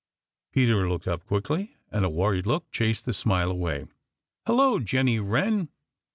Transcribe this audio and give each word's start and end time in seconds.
Peter 0.51 0.89
looked 0.89 1.07
up 1.07 1.23
quickly, 1.27 1.77
and 1.91 2.03
a 2.03 2.09
worried 2.09 2.47
look 2.47 2.71
chased 2.71 3.05
the 3.05 3.13
smile 3.13 3.51
away. 3.51 3.85
"Hello, 4.47 4.79
Jenny 4.79 5.19
Wren! 5.19 5.69